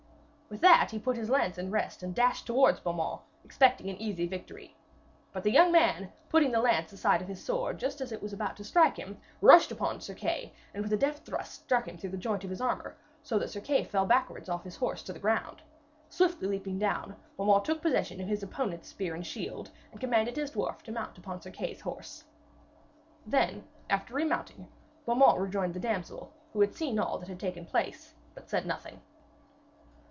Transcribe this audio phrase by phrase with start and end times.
[0.49, 4.27] With that he put his lance in rest and dashed towards Beaumains, expecting an easy
[4.27, 4.75] victory.
[5.31, 8.33] But the young man, putting the lance aside with his sword just as it was
[8.33, 11.97] about to strike him, rushed upon Sir Kay, and with a deft thrust struck him
[11.97, 15.01] through a joint of his armour, so that Sir Kay fell backwards off his horse
[15.03, 15.61] to the ground.
[16.09, 20.51] Swiftly leaping down, Beaumains took possession of his opponent's spear and shield, and commanded his
[20.51, 22.25] dwarf to mount upon Sir Kay's horse.
[23.25, 24.67] Then, after remounting,
[25.05, 28.99] Beaumains rejoined the damsel, who had seen all that had taken place, but said nothing.